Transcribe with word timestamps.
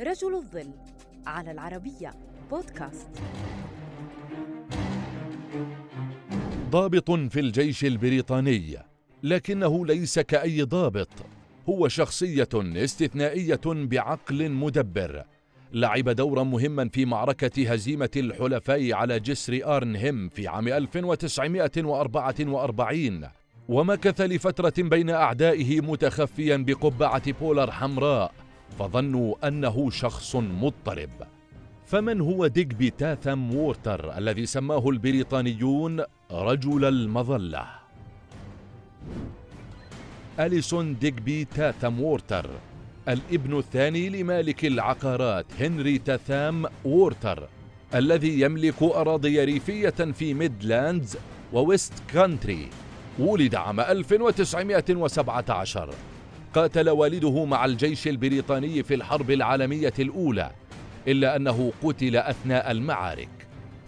رجل 0.00 0.34
الظل 0.34 0.70
على 1.26 1.50
العربية 1.50 2.10
بودكاست. 2.50 3.08
ضابط 6.70 7.10
في 7.10 7.40
الجيش 7.40 7.84
البريطاني 7.84 8.76
لكنه 9.22 9.86
ليس 9.86 10.18
كأي 10.18 10.62
ضابط. 10.62 11.08
هو 11.68 11.88
شخصية 11.88 12.48
استثنائية 12.54 13.60
بعقل 13.66 14.50
مدبر. 14.50 15.24
لعب 15.72 16.08
دورا 16.08 16.42
مهما 16.42 16.88
في 16.88 17.04
معركة 17.04 17.72
هزيمة 17.72 18.10
الحلفاء 18.16 18.92
على 18.92 19.20
جسر 19.20 19.76
آرنهم 19.76 20.28
في 20.28 20.48
عام 20.48 20.68
1944 20.68 23.28
ومكث 23.68 24.20
لفترة 24.20 24.74
بين 24.78 25.10
أعدائه 25.10 25.80
متخفيا 25.80 26.56
بقبعة 26.56 27.32
بولر 27.40 27.70
حمراء. 27.70 28.45
فظنوا 28.78 29.48
أنه 29.48 29.90
شخص 29.90 30.36
مضطرب. 30.36 31.10
فمن 31.86 32.20
هو 32.20 32.46
ديجبي 32.46 32.90
تاثم 32.90 33.54
وورتر 33.54 34.18
الذي 34.18 34.46
سماه 34.46 34.88
البريطانيون 34.88 36.02
رجل 36.30 36.84
المظلة؟ 36.84 37.66
أليسون 40.40 40.98
ديجبي 40.98 41.44
تاثم 41.44 42.00
وورتر 42.00 42.50
الابن 43.08 43.58
الثاني 43.58 44.08
لمالك 44.08 44.64
العقارات 44.64 45.46
هنري 45.60 45.98
تاثام 45.98 46.66
وورتر 46.84 47.48
الذي 47.94 48.40
يملك 48.40 48.82
أراضي 48.82 49.44
ريفية 49.44 49.90
في 49.90 50.34
ميدلاندز 50.34 51.16
وويست 51.52 51.92
كانتري 52.12 52.68
ولد 53.18 53.54
عام 53.54 53.80
1917 53.80 55.90
قاتل 56.56 56.90
والده 56.90 57.44
مع 57.44 57.64
الجيش 57.64 58.08
البريطاني 58.08 58.82
في 58.82 58.94
الحرب 58.94 59.30
العالمية 59.30 59.92
الأولى 59.98 60.50
إلا 61.08 61.36
أنه 61.36 61.72
قتل 61.82 62.16
أثناء 62.16 62.70
المعارك. 62.70 63.28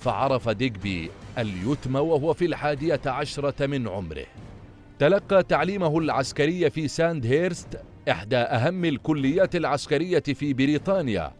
فعرف 0.00 0.48
ديجبي 0.48 1.10
اليتم 1.38 1.94
وهو 1.96 2.32
في 2.32 2.44
الحادية 2.44 3.00
عشرة 3.06 3.66
من 3.66 3.88
عمره. 3.88 4.26
تلقى 4.98 5.42
تعليمه 5.42 5.98
العسكري 5.98 6.70
في 6.70 6.88
ساند 6.88 7.26
هيرست 7.26 7.80
إحدى 8.10 8.36
أهم 8.36 8.84
الكليات 8.84 9.56
العسكرية 9.56 10.22
في 10.34 10.52
بريطانيا 10.52 11.32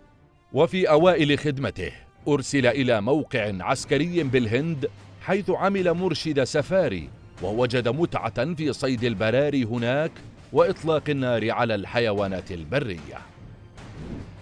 وفي 0.53 0.91
أوائل 0.91 1.39
خدمته. 1.39 1.93
أرسل 2.29 2.67
إلى 2.67 3.01
موقع 3.01 3.53
عسكري 3.61 4.23
بالهند 4.23 4.91
حيث 5.23 5.51
عمل 5.51 5.95
مرشد 5.95 6.45
سفاري 6.45 7.09
ووجد 7.43 7.89
متعة 7.89 8.55
في 8.55 8.73
صيد 8.73 9.05
البراري 9.05 9.65
هناك 9.65 10.13
وإطلاق 10.57 11.03
النار 11.09 11.51
على 11.51 11.75
الحيوانات 11.75 12.53
البرية. 12.53 13.19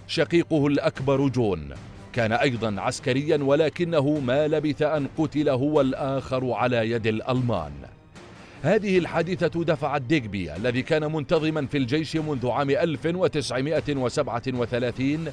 شقيقه 0.06 0.66
الأكبر 0.66 1.28
جون. 1.28 1.68
كان 2.12 2.32
أيضا 2.32 2.80
عسكريا 2.80 3.36
ولكنه 3.36 4.20
ما 4.20 4.48
لبث 4.48 4.82
أن 4.82 5.08
قتل 5.18 5.48
هو 5.48 5.80
الآخر 5.80 6.52
على 6.52 6.90
يد 6.90 7.06
الألمان. 7.06 7.72
هذه 8.62 8.98
الحادثة 8.98 9.64
دفعت 9.64 10.02
ديغبي 10.02 10.56
الذي 10.56 10.82
كان 10.82 11.12
منتظما 11.12 11.66
في 11.66 11.78
الجيش 11.78 12.16
منذ 12.16 12.48
عام 12.48 12.70
1937 12.70 15.24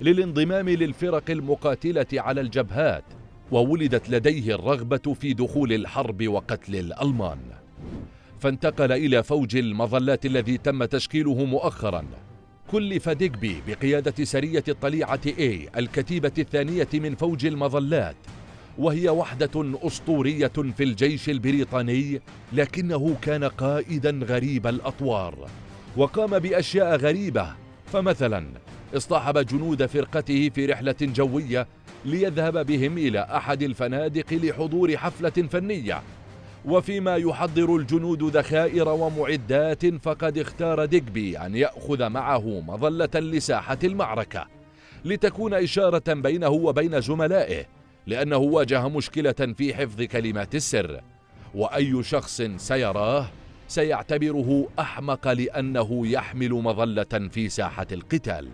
للانضمام 0.00 0.68
للفرق 0.68 1.30
المقاتلة 1.30 2.06
على 2.12 2.40
الجبهات 2.40 3.04
وولدت 3.50 4.10
لديه 4.10 4.54
الرغبة 4.54 5.14
في 5.20 5.32
دخول 5.32 5.72
الحرب 5.72 6.28
وقتل 6.28 6.76
الألمان. 6.76 7.38
فانتقل 8.40 8.92
إلى 8.92 9.22
فوج 9.22 9.56
المظلات 9.56 10.26
الذي 10.26 10.58
تم 10.58 10.84
تشكيله 10.84 11.44
مؤخرا. 11.44 12.04
كلف 12.70 13.08
ديغبي 13.08 13.62
بقيادة 13.68 14.24
سرية 14.24 14.64
الطليعة 14.68 15.20
A 15.26 15.76
الكتيبة 15.76 16.32
الثانية 16.38 16.88
من 16.94 17.14
فوج 17.14 17.46
المظلات. 17.46 18.16
وهي 18.78 19.08
وحدة 19.08 19.78
أسطورية 19.82 20.52
في 20.76 20.84
الجيش 20.84 21.28
البريطاني 21.28 22.20
لكنه 22.52 23.16
كان 23.22 23.44
قائدا 23.44 24.10
غريب 24.10 24.66
الأطوار. 24.66 25.48
وقام 25.96 26.38
بأشياء 26.38 26.96
غريبة. 26.96 27.54
فمثلا 27.92 28.46
اصطحب 28.96 29.38
جنود 29.38 29.86
فرقته 29.86 30.50
في 30.54 30.66
رحلة 30.66 30.96
جوية 31.00 31.66
ليذهب 32.04 32.66
بهم 32.66 32.98
إلى 32.98 33.20
أحد 33.20 33.62
الفنادق 33.62 34.32
لحضور 34.32 34.96
حفلة 34.96 35.30
فنية. 35.30 36.02
وفيما 36.64 37.16
يحضر 37.16 37.76
الجنود 37.76 38.36
ذخائر 38.36 38.88
ومعدات 38.88 39.86
فقد 39.86 40.38
اختار 40.38 40.84
ديجبي 40.84 41.38
أن 41.38 41.56
يأخذ 41.56 42.08
معه 42.08 42.60
مظلة 42.60 43.10
لساحة 43.14 43.78
المعركة 43.84 44.46
لتكون 45.04 45.54
إشارة 45.54 46.14
بينه 46.14 46.48
وبين 46.48 47.00
زملائه 47.00 47.64
لأنه 48.06 48.36
واجه 48.36 48.88
مشكلة 48.88 49.32
في 49.32 49.74
حفظ 49.74 50.02
كلمات 50.02 50.54
السر. 50.54 51.00
وأي 51.54 52.02
شخص 52.02 52.42
سيراه 52.56 53.28
سيعتبره 53.68 54.68
أحمق 54.78 55.28
لأنه 55.28 56.06
يحمل 56.06 56.50
مظلة 56.52 57.28
في 57.30 57.48
ساحة 57.48 57.86
القتال. 57.92 58.48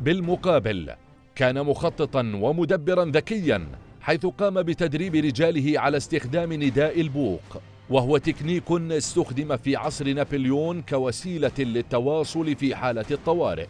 بالمقابل 0.00 0.90
كان 1.34 1.64
مخططا 1.64 2.32
ومدبرا 2.34 3.04
ذكيا 3.04 3.66
حيث 4.08 4.26
قام 4.26 4.62
بتدريب 4.62 5.14
رجاله 5.14 5.80
على 5.80 5.96
استخدام 5.96 6.52
نداء 6.52 7.00
البوق 7.00 7.60
وهو 7.90 8.16
تكنيك 8.16 8.70
استخدم 8.70 9.56
في 9.56 9.76
عصر 9.76 10.12
نابليون 10.12 10.82
كوسيلة 10.82 11.52
للتواصل 11.58 12.54
في 12.54 12.76
حالة 12.76 13.04
الطوارئ. 13.10 13.66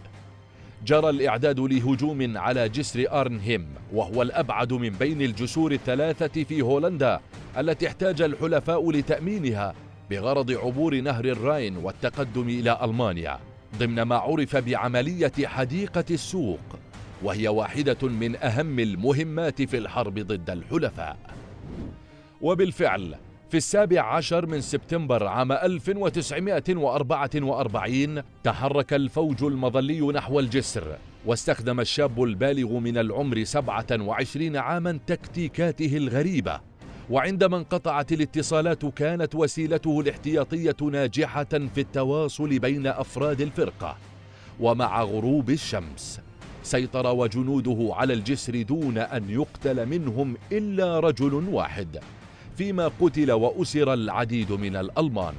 جرى 0.87 1.11
الإعداد 1.11 1.61
لهجوم 1.61 2.39
على 2.39 2.69
جسر 2.69 3.05
أرنهيم 3.21 3.67
وهو 3.93 4.23
الأبعد 4.23 4.73
من 4.73 4.91
بين 4.91 5.23
الجسور 5.23 5.73
الثلاثة 5.73 6.45
في 6.45 6.63
هولندا 6.63 7.21
التي 7.59 7.89
احتاج 7.89 8.23
الحلفاء 8.23 8.91
لتأمينها 8.91 9.75
بغرض 10.11 10.53
عبور 10.53 11.01
نهر 11.01 11.25
الراين 11.25 11.77
والتقدم 11.77 12.49
إلى 12.49 12.79
ألمانيا 12.83 13.39
ضمن 13.79 14.03
ما 14.03 14.17
عرف 14.17 14.57
بعملية 14.57 15.33
حديقة 15.45 16.05
السوق. 16.11 16.78
وهي 17.23 17.49
واحدة 17.49 18.09
من 18.09 18.37
أهم 18.37 18.79
المهمات 18.79 19.63
في 19.63 19.79
الحرب 19.79 20.19
ضد 20.19 20.51
الحلفاء. 20.51 21.17
وبالفعل 22.41 23.15
في 23.51 23.57
السابع 23.57 24.01
عشر 24.01 24.47
من 24.47 24.61
سبتمبر 24.61 25.27
عام 25.27 25.53
1944 25.53 28.23
تحرك 28.45 28.93
الفوج 28.93 29.45
المظلي 29.45 30.01
نحو 30.01 30.41
الجسر 30.41 30.97
واستخدم 31.27 31.81
الشاب 31.81 32.23
البالغ 32.23 32.79
من 32.79 32.99
العمر 32.99 33.45
27 33.45 34.57
عاما 34.57 34.99
تكتيكاته 35.07 35.97
الغريبة. 35.97 36.61
وعندما 37.11 37.57
انقطعت 37.57 38.13
الاتصالات 38.13 38.87
كانت 38.87 39.35
وسيلته 39.35 40.01
الاحتياطية 40.01 40.77
ناجحة 40.83 41.45
في 41.45 41.81
التواصل 41.81 42.59
بين 42.59 42.87
أفراد 42.87 43.41
الفرقة 43.41 43.97
ومع 44.61 45.03
غروب 45.03 45.51
الشمس. 45.51 46.21
سيطر 46.69 47.07
وجنوده 47.07 47.89
على 47.95 48.15
الجسر 48.15 48.63
دون 48.63 48.99
أن 48.99 49.31
يقتل 49.31 49.87
منهم 49.87 50.37
إلا 50.53 51.01
رجل 51.01 51.35
واحد 51.35 52.01
فيما 52.57 52.91
قتل 53.01 53.33
وأسر 53.33 53.93
العديد 53.95 54.53
من 54.53 54.77
الألمان. 54.77 55.35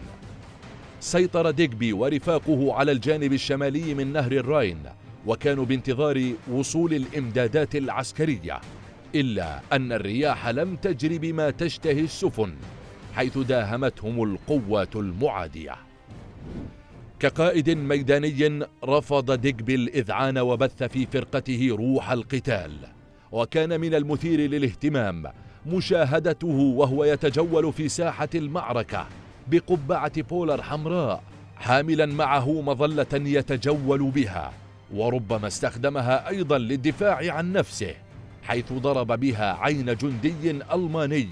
سيطر 0.99 1.51
ديغبي 1.51 1.93
ورفاقه 1.93 2.73
على 2.73 2.91
الجانب 2.91 3.33
الشمالي 3.33 3.93
من 3.93 4.13
نهر 4.13 4.31
الراين 4.31 4.83
وكانوا 5.27 5.65
بانتظار 5.65 6.31
وصول 6.51 6.93
الإمدادات 6.93 7.75
العسكرية 7.75 8.61
إلا 9.15 9.59
أن 9.73 9.91
الرياح 9.91 10.47
لم 10.47 10.75
تجري 10.75 11.17
بما 11.17 11.49
تشتهي 11.49 12.01
السفن 12.01 12.53
حيث 13.15 13.37
داهمتهم 13.37 14.23
القوات 14.23 14.95
المعادية. 14.95 15.75
كقائد 17.19 17.69
ميداني 17.69 18.65
رفض 18.85 19.31
ديغبي 19.31 19.75
الإذعان 19.75 20.37
وبث 20.37 20.83
في 20.83 21.05
فرقته 21.05 21.69
روح 21.71 22.11
القتال. 22.11 22.71
وكان 23.31 23.81
من 23.81 23.93
المثير 23.93 24.39
للاهتمام 24.39 25.25
مشاهدته 25.65 26.47
وهو 26.47 27.03
يتجول 27.03 27.73
في 27.73 27.89
ساحة 27.89 28.29
المعركة 28.35 29.07
بقبعة 29.47 30.21
بولر 30.21 30.61
حمراء 30.61 31.23
حاملا 31.55 32.05
معه 32.05 32.61
مظلة 32.61 33.13
يتجول 33.13 34.11
بها 34.11 34.51
وربما 34.93 35.47
استخدمها 35.47 36.29
أيضا 36.29 36.57
للدفاع 36.57 37.33
عن 37.33 37.53
نفسه 37.53 37.93
حيث 38.43 38.73
ضرب 38.73 39.19
بها 39.19 39.53
عين 39.53 39.95
جندي 39.95 40.51
ألماني 40.73 41.27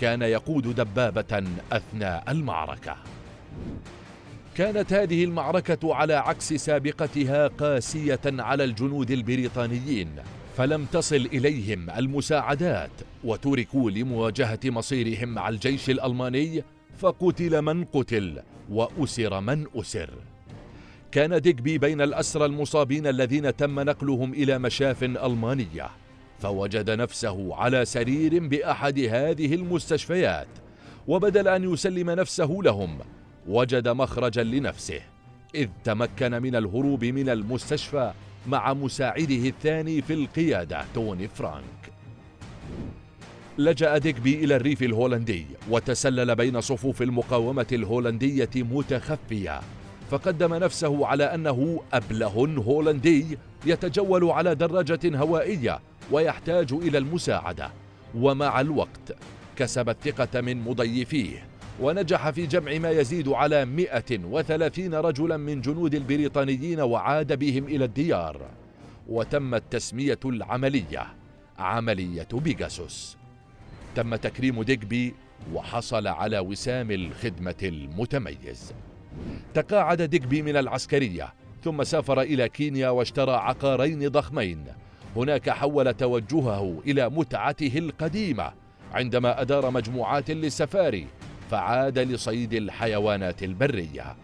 كان 0.00 0.22
يقود 0.22 0.74
دبابة 0.74 1.44
أثناء 1.72 2.24
المعركة. 2.28 2.96
كانت 4.54 4.92
هذه 4.92 5.24
المعركة 5.24 5.94
على 5.94 6.14
عكس 6.14 6.52
سابقتها 6.52 7.46
قاسية 7.46 8.20
على 8.24 8.64
الجنود 8.64 9.10
البريطانيين 9.10 10.10
فلم 10.56 10.84
تصل 10.84 11.28
إليهم 11.32 11.90
المساعدات 11.90 12.90
وتركوا 13.24 13.90
لمواجهة 13.90 14.60
مصيرهم 14.64 15.28
مع 15.28 15.48
الجيش 15.48 15.90
الألماني 15.90 16.64
فقتل 16.98 17.62
من 17.62 17.84
قتل 17.84 18.42
وأسر 18.70 19.40
من 19.40 19.66
أسر. 19.76 20.10
كان 21.12 21.40
ديغبي 21.40 21.78
بين 21.78 22.00
الأسرى 22.00 22.44
المصابين 22.44 23.06
الذين 23.06 23.56
تم 23.56 23.80
نقلهم 23.80 24.32
إلى 24.34 24.58
مشاف 24.58 25.04
ألمانية 25.04 25.90
فوجد 26.38 26.90
نفسه 26.90 27.54
على 27.54 27.84
سرير 27.84 28.46
بأحد 28.46 28.98
هذه 28.98 29.54
المستشفيات 29.54 30.48
وبدل 31.08 31.48
أن 31.48 31.72
يسلم 31.72 32.10
نفسه 32.10 32.58
لهم 32.64 32.98
وجد 33.48 33.88
مخرجا 33.88 34.42
لنفسه 34.42 35.00
إذ 35.54 35.68
تمكن 35.84 36.42
من 36.42 36.56
الهروب 36.56 37.04
من 37.04 37.28
المستشفى 37.28 38.12
مع 38.46 38.74
مساعده 38.74 39.48
الثاني 39.48 40.02
في 40.02 40.14
القيادة 40.14 40.84
توني 40.94 41.28
فرانك. 41.28 41.92
لجأ 43.58 43.98
ديكبي 43.98 44.44
إلى 44.44 44.56
الريف 44.56 44.82
الهولندي 44.82 45.46
وتسلل 45.70 46.34
بين 46.34 46.60
صفوف 46.60 47.02
المقاومة 47.02 47.66
الهولندية 47.72 48.50
متخفيا 48.56 49.60
فقدم 50.10 50.54
نفسه 50.54 51.06
على 51.06 51.24
أنه 51.24 51.82
أبله 51.92 52.54
هولندي 52.66 53.38
يتجول 53.66 54.30
على 54.30 54.54
دراجة 54.54 55.00
هوائية 55.18 55.80
ويحتاج 56.10 56.72
إلى 56.72 56.98
المساعدة 56.98 57.70
ومع 58.14 58.60
الوقت 58.60 59.16
كسب 59.56 59.88
الثقة 59.88 60.40
من 60.40 60.64
مضيفيه. 60.64 61.46
ونجح 61.80 62.30
في 62.30 62.46
جمع 62.46 62.78
ما 62.78 62.90
يزيد 62.90 63.28
على 63.28 63.64
130 63.64 64.94
رجلا 64.94 65.36
من 65.36 65.60
جنود 65.60 65.94
البريطانيين 65.94 66.80
وعاد 66.80 67.38
بهم 67.38 67.64
إلى 67.64 67.84
الديار. 67.84 68.40
وتمت 69.08 69.62
تسمية 69.70 70.18
العملية 70.24 71.06
عملية 71.58 72.28
بيجاسوس 72.32 73.16
تم 73.94 74.14
تكريم 74.14 74.62
ديجبي 74.62 75.14
وحصل 75.54 76.06
على 76.06 76.38
وسام 76.38 76.90
الخدمة 76.90 77.54
المتميز. 77.62 78.74
تقاعد 79.54 80.02
ديجبي 80.02 80.42
من 80.42 80.56
العسكرية 80.56 81.34
ثم 81.64 81.84
سافر 81.84 82.20
إلى 82.20 82.48
كينيا 82.48 82.88
واشترى 82.88 83.32
عقارين 83.32 84.08
ضخمين. 84.08 84.64
هناك 85.16 85.50
حول 85.50 85.94
توجهه 85.94 86.82
إلى 86.86 87.08
متعته 87.08 87.78
القديمة 87.78 88.52
عندما 88.92 89.40
أدار 89.40 89.70
مجموعات 89.70 90.30
للسفاري. 90.30 91.06
فعاد 91.50 91.98
لصيد 91.98 92.52
الحيوانات 92.52 93.42
البرية. 93.42 94.16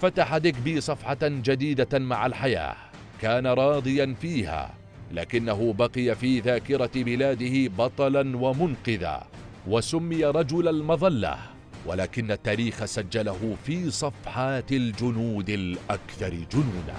فتح 0.00 0.36
ديكبي 0.38 0.80
صفحة 0.80 1.18
جديدة 1.22 1.98
مع 1.98 2.26
الحياة 2.26 2.76
كان 3.22 3.46
راضيا 3.46 4.14
فيها 4.20 4.74
لكنه 5.12 5.72
بقي 5.72 6.14
في 6.14 6.40
ذاكرة 6.40 6.90
بلاده 6.94 7.70
بطلا 7.78 8.36
ومنقذا 8.36 9.22
وسمي 9.66 10.24
رجل 10.24 10.68
المظلة 10.68 11.38
ولكن 11.86 12.30
التاريخ 12.30 12.84
سجله 12.84 13.56
في 13.64 13.90
صفحات 13.90 14.72
الجنود 14.72 15.50
الأكثر 15.50 16.34
جنونا. 16.52 16.96